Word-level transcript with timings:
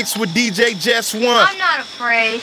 mix 0.00 0.16
with 0.16 0.30
DJ 0.30 0.80
Just 0.80 1.14
One. 1.14 1.24
I'm 1.26 1.58
not 1.58 1.80
afraid. 1.80 2.40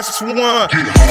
last 0.00 0.22
one. 0.22 1.09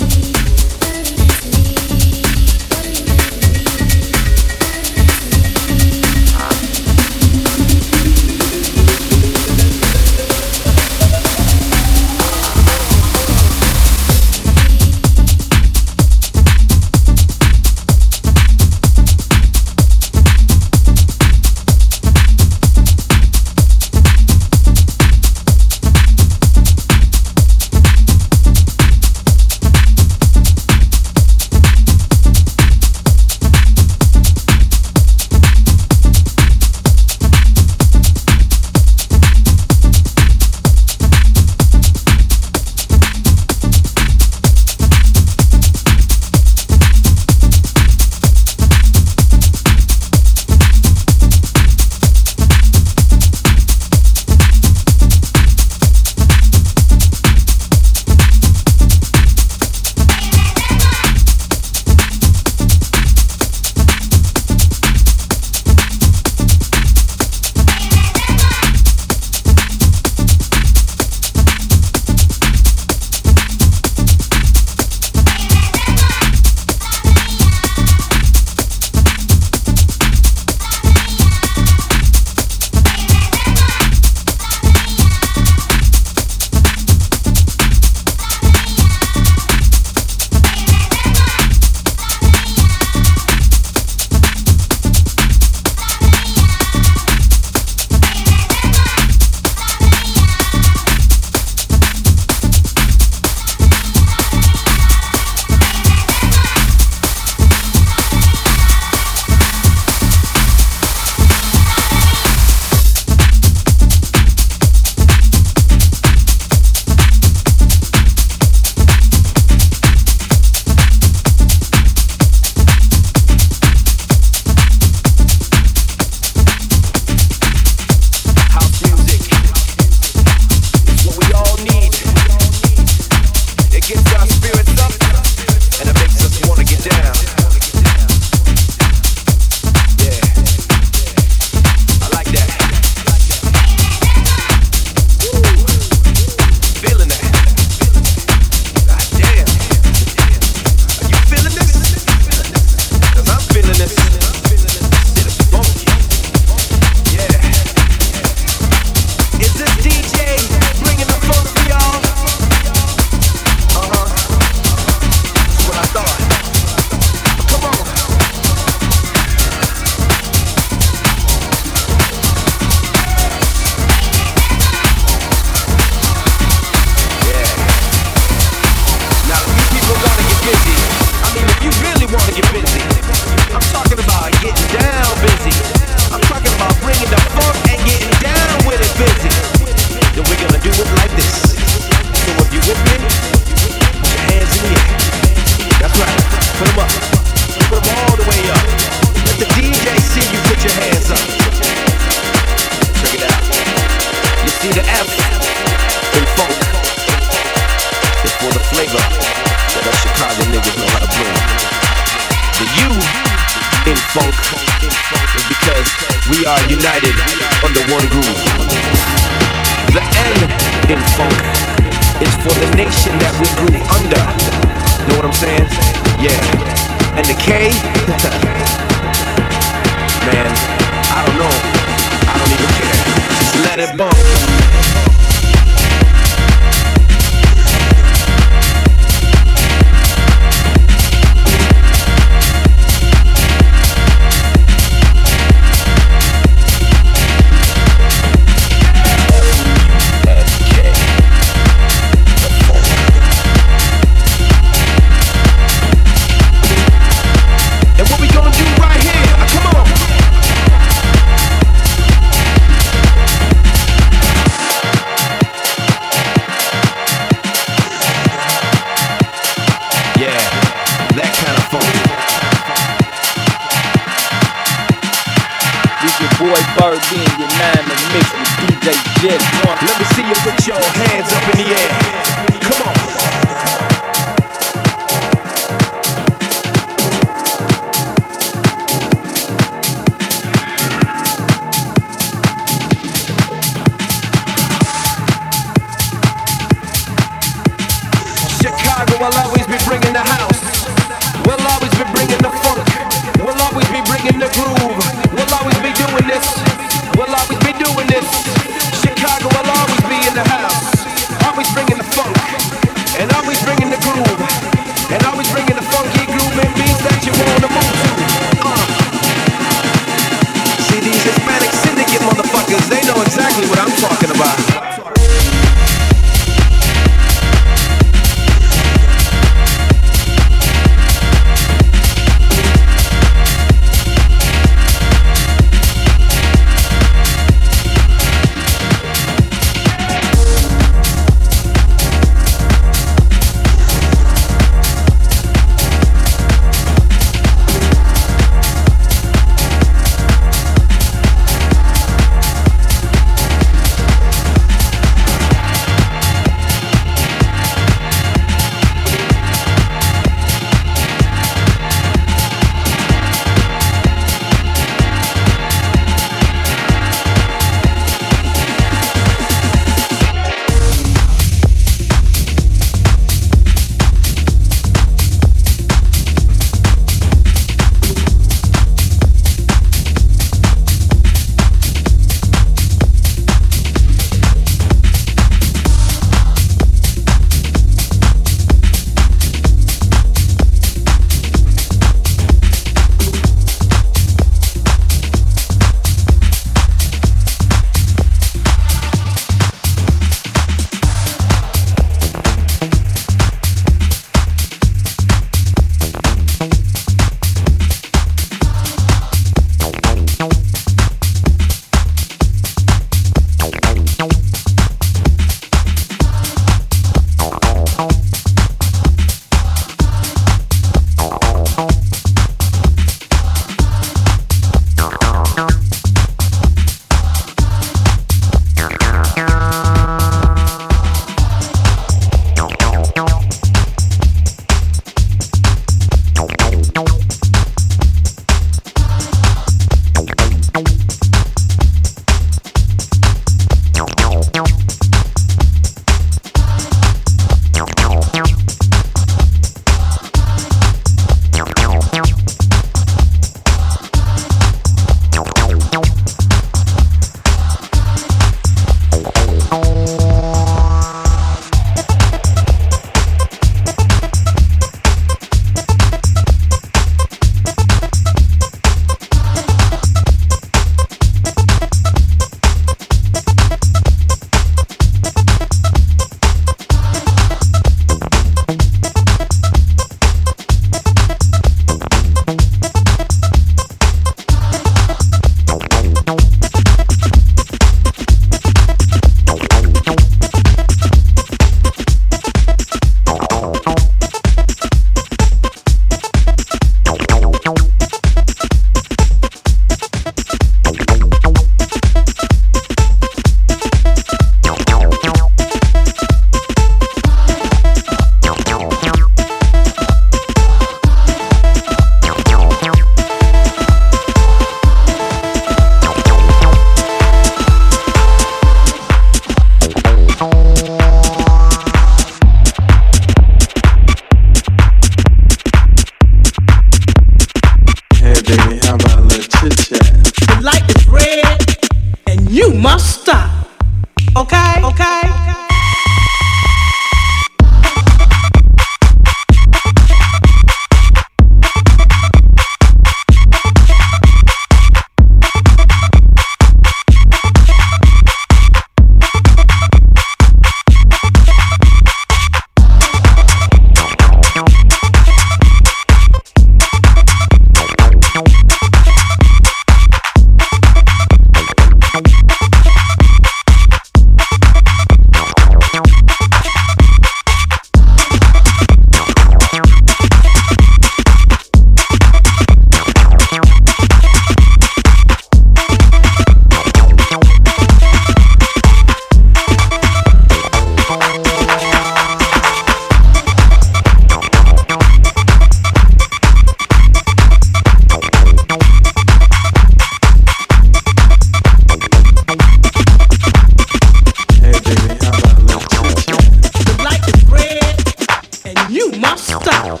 must 599.20 599.44
stop. 599.44 600.00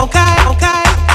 Okay, 0.00 0.34
okay. 0.48 1.11